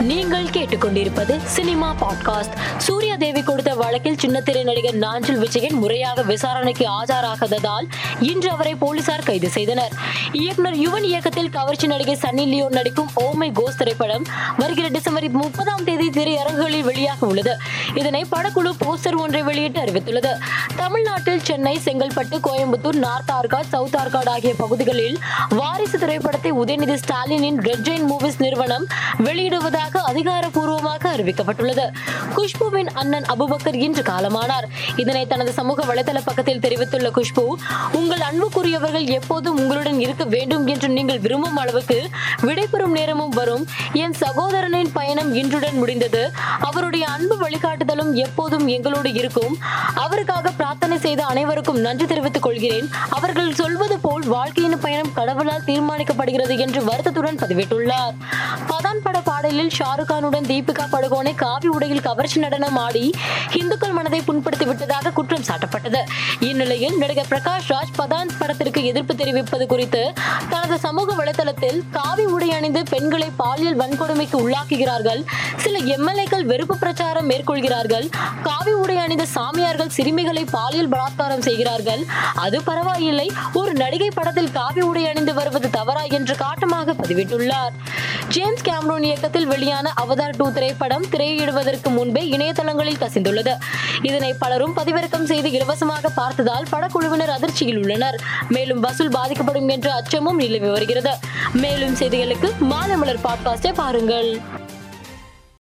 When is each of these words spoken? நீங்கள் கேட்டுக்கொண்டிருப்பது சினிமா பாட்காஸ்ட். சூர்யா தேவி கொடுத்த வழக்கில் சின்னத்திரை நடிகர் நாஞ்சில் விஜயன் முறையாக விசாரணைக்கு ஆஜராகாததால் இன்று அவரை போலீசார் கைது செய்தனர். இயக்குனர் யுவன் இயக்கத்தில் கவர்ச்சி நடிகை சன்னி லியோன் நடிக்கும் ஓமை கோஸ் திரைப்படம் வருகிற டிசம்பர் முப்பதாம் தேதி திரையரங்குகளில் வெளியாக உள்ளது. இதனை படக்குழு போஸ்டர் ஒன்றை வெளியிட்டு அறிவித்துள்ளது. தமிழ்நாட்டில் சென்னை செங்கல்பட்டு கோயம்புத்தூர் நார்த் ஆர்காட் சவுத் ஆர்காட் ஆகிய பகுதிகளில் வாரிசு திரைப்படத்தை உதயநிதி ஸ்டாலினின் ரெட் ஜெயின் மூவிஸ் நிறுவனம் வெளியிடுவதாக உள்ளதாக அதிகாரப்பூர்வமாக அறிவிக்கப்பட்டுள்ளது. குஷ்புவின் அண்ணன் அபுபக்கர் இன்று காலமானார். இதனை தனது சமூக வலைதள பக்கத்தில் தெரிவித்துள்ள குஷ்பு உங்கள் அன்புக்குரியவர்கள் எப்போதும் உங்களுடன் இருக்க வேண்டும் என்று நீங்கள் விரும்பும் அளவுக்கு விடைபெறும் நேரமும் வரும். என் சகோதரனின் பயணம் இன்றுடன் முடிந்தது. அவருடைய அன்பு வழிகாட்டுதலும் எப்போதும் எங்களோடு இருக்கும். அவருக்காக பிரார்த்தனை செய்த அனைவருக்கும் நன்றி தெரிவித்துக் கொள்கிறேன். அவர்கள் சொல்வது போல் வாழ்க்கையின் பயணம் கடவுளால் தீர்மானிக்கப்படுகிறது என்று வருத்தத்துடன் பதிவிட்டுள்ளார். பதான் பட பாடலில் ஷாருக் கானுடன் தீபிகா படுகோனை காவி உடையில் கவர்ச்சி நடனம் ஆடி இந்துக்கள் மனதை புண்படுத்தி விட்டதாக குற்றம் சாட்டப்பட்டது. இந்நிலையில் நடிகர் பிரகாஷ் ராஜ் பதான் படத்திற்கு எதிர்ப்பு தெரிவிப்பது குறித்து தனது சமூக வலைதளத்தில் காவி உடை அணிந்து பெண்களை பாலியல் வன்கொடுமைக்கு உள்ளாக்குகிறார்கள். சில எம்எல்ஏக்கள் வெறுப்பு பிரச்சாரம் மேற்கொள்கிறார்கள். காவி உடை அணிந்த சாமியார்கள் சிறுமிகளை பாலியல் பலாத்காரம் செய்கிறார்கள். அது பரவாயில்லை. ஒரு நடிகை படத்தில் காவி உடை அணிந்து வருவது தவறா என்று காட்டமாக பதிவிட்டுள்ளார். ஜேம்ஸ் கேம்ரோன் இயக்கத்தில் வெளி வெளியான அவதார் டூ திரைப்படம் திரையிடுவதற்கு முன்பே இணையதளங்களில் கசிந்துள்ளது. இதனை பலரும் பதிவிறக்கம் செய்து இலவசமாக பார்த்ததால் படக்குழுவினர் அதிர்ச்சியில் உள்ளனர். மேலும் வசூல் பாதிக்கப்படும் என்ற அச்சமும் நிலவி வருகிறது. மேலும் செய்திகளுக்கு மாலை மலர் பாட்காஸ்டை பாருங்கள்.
நீங்கள் 0.00 0.42
கேட்டுக்கொண்டிருப்பது 0.42 1.38
சினிமா 1.44 1.94
பாட்காஸ்ட். 2.00 2.78
சூர்யா 2.78 3.16
தேவி 3.16 3.42
கொடுத்த 3.42 3.74
வழக்கில் 3.74 4.14
சின்னத்திரை 4.14 4.62
நடிகர் 4.62 4.94
நாஞ்சில் 4.94 5.38
விஜயன் 5.38 5.74
முறையாக 5.74 6.22
விசாரணைக்கு 6.22 6.86
ஆஜராகாததால் 6.90 7.88
இன்று 8.20 8.50
அவரை 8.50 8.74
போலீசார் 8.74 9.22
கைது 9.22 9.48
செய்தனர். 9.48 9.92
இயக்குனர் 10.32 10.76
யுவன் 10.76 11.02
இயக்கத்தில் 11.02 11.50
கவர்ச்சி 11.50 11.86
நடிகை 11.86 12.18
சன்னி 12.22 12.46
லியோன் 12.46 12.72
நடிக்கும் 12.72 13.10
ஓமை 13.16 13.52
கோஸ் 13.52 13.76
திரைப்படம் 13.76 14.24
வருகிற 14.58 14.88
டிசம்பர் 14.88 15.30
முப்பதாம் 15.30 15.84
தேதி 15.84 16.10
திரையரங்குகளில் 16.10 16.86
வெளியாக 16.86 17.24
உள்ளது. 17.24 17.56
இதனை 17.94 18.26
படக்குழு 18.32 18.72
போஸ்டர் 18.84 19.16
ஒன்றை 19.16 19.42
வெளியிட்டு 19.42 19.80
அறிவித்துள்ளது. 19.80 20.30
தமிழ்நாட்டில் 20.76 21.42
சென்னை 21.42 21.78
செங்கல்பட்டு 21.84 22.40
கோயம்புத்தூர் 22.44 22.94
நார்த் 22.94 23.30
ஆர்காட் 23.30 23.68
சவுத் 23.68 23.94
ஆர்காட் 23.94 24.28
ஆகிய 24.28 24.54
பகுதிகளில் 24.54 25.18
வாரிசு 25.48 25.98
திரைப்படத்தை 25.98 26.52
உதயநிதி 26.52 26.98
ஸ்டாலினின் 27.04 27.60
ரெட் 27.62 27.88
ஜெயின் 27.88 28.06
மூவிஸ் 28.10 28.38
நிறுவனம் 28.38 28.86
வெளியிடுவதாக 29.18 29.84
உள்ளதாக 29.86 30.12
அதிகாரப்பூர்வமாக 30.12 31.04
அறிவிக்கப்பட்டுள்ளது. 31.16 31.84
குஷ்புவின் 32.36 32.90
அண்ணன் 33.00 33.26
அபுபக்கர் 33.34 33.78
இன்று 33.86 34.02
காலமானார். 34.02 34.66
இதனை 34.96 35.26
தனது 35.26 35.52
சமூக 35.52 35.84
வலைதள 35.90 36.18
பக்கத்தில் 36.24 36.62
தெரிவித்துள்ள 36.64 37.08
குஷ்பு 37.08 37.44
உங்கள் 37.92 38.22
அன்புக்குரியவர்கள் 38.30 39.06
எப்போதும் 39.18 39.58
உங்களுடன் 39.58 40.00
இருக்க 40.00 40.24
வேண்டும் 40.34 40.66
என்று 40.66 40.88
நீங்கள் 40.88 41.18
விரும்பும் 41.18 41.56
அளவுக்கு 41.56 41.98
விடைபெறும் 42.42 42.94
நேரமும் 42.98 43.34
வரும். 43.40 43.64
என் 43.92 44.16
சகோதரனின் 44.22 44.92
பயணம் 44.92 45.30
இன்றுடன் 45.34 45.78
முடிந்தது. 45.82 46.22
அவருடைய 46.60 47.06
அன்பு 47.06 47.36
வழிகாட்டுதலும் 47.44 48.12
எப்போதும் 48.24 48.66
எங்களோடு 48.76 49.12
இருக்கும். 49.12 49.56
அவருக்காக 49.94 50.50
பிரார்த்தனை 50.50 50.98
செய்த 50.98 51.24
அனைவருக்கும் 51.24 51.80
நன்றி 51.86 52.06
தெரிவித்துக் 52.06 52.46
கொள்கிறேன். 52.48 52.88
அவர்கள் 53.08 53.54
சொல்வது 53.54 53.98
போல் 53.98 54.26
வாழ்க்கையின் 54.36 54.80
பயணம் 54.80 55.14
கடவுளால் 55.14 55.66
தீர்மானிக்கப்படுகிறது 55.66 56.54
என்று 56.58 56.82
வருத்தத்துடன் 56.84 57.40
பதிவிட்டுள்ளார். 57.42 58.14
பதான் 58.70 59.02
பட 59.02 59.20
பாடலில் 59.20 59.74
ஷாருக் 59.78 60.10
கானுடன் 60.12 60.48
தீபிகா 60.50 60.84
படுகோனை 60.92 61.34
காவி 61.34 61.68
உடையில் 61.68 62.00
கவர்ச்சி 62.00 62.40
நடனம் 62.40 62.76
ஆடி 62.76 63.10
இந்துக்கள் 63.52 63.92
மனதை 63.92 64.20
புண்படுத்தி 64.20 64.64
விட்டதாக 64.64 65.10
குற்றம் 65.10 65.42
சாட்டப்பட்டது. 65.42 66.00
இந்நிலையில் 66.40 66.98
நடிகர் 66.98 67.26
பிரகாஷ் 67.30 67.68
ராஜ் 67.68 67.94
பதான் 67.98 68.28
படத்திற்கு 68.38 68.84
எதிர்ப்பு 68.84 69.14
தெரிவிப்பது 69.14 69.66
குறித்து 69.66 70.12
தனது 70.48 70.78
சமூக 70.78 71.24
வலைதளத்தில் 71.24 71.82
காவி 71.90 72.24
உடை 72.24 72.52
அணிந்து 72.52 72.82
பெண்களை 72.82 73.30
பாலியல் 73.36 73.76
வன்கொடுமைக்கு 73.76 74.36
உள்ளாக்குகிறார்கள். 74.36 75.24
சில 75.56 75.78
எம்எல்ஏக்கள் 75.78 76.44
வெறுப்பு 76.44 76.76
பிரச்சாரம் 76.78 77.30
மேற்கொள்கிறார்கள். 77.30 78.10
காவி 78.42 78.72
உடை 78.72 78.96
அணிந்த 78.96 79.26
சாமியார்கள் 79.26 79.88
சிறுமிகளை 79.88 80.44
பாலியல் 80.44 80.88
பலாத்காரம் 80.88 81.38
செய்கிறார்கள். 81.38 82.04
அது 82.34 82.62
பரவாயில்லை. 82.62 83.32
ஒரு 83.52 83.72
நடிகை 83.72 84.10
படத்தில் 84.14 84.52
காவி 84.52 84.80
உடை 84.80 85.08
அணிந்து 85.08 85.34
வருவது 85.34 85.70
தவறா 85.70 86.02
என்று 86.02 86.34
காட்டமாக 86.34 86.92
பதிவிட்டுள்ளார். 86.92 87.74
ஜேம்ஸ் 88.28 88.62
கேம்ரோன் 88.62 89.02
இயக்கத்தில் 89.02 89.46
வெளி 89.46 89.65
வெளியான 89.66 89.92
அவதார் 90.00 90.36
டூ 90.36 90.52
திரைப்படம் 90.52 91.06
திரையிடுவதற்கு 91.06 91.88
முன்பே 91.88 92.22
இணையதளங்களில் 92.30 93.00
கசிந்துள்ளது. 93.00 93.52
இதனை 94.02 94.34
பலரும் 94.34 94.76
பதிவிறக்கம் 94.76 95.24
செய்து 95.24 95.50
இலவசமாக 95.50 96.08
பார்த்ததால் 96.08 96.66
படக்குழுவினர் 96.72 97.32
அதிர்ச்சியில் 97.36 97.78
உள்ளனர். 97.78 98.20
மேலும் 98.48 98.80
வசூல் 98.80 99.08
பாதிக்கப்படும் 99.08 99.68
என்ற 99.68 99.92
அச்சமும் 99.92 100.36
நிலவி 100.36 100.68
வருகிறது. 100.68 101.14
மேலும் 101.52 101.96
செய்திகளுக்கு 101.96 102.58
மாலை 102.58 102.96
மலர் 102.96 103.24
பாட்காஸ்டை 103.24 103.74
பாருங்கள். 103.74 104.40